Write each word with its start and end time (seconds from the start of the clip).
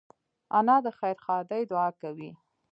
انا 0.57 0.75
د 0.85 0.87
خیر 0.97 1.17
ښادۍ 1.25 1.61
دعا 1.71 1.89
کوي 2.01 2.31